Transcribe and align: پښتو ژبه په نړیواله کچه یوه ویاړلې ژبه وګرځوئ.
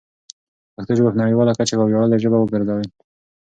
پښتو 0.75 0.91
ژبه 0.97 1.09
په 1.13 1.19
نړیواله 1.23 1.51
کچه 1.59 1.73
یوه 1.75 1.85
ویاړلې 1.87 2.17
ژبه 2.23 2.37
وګرځوئ. 2.39 2.87